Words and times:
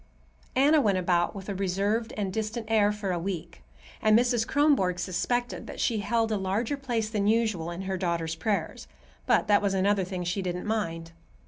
Anna 0.55 0.81
went 0.81 0.97
about 0.97 1.35
with 1.35 1.47
a 1.47 1.53
reserved 1.53 2.11
and 2.17 2.33
distant 2.33 2.65
air 2.71 2.91
for 2.91 3.11
a 3.11 3.19
week, 3.19 3.61
and 4.01 4.17
Mrs. 4.17 4.47
Kronborg 4.47 4.97
suspected 4.97 5.67
that 5.67 5.79
she 5.79 5.99
held 5.99 6.31
a 6.31 6.37
larger 6.37 6.75
place 6.75 7.07
than 7.07 7.27
usual 7.27 7.69
in 7.69 7.81
her 7.83 7.97
daughter's 7.97 8.33
prayers; 8.33 8.87
but 9.27 9.45
that 9.47 9.61
was 9.61 9.75
another 9.75 10.03
thing 10.03 10.23
she 10.23 10.41
didn't 10.41 10.65
mind. 10.65 11.11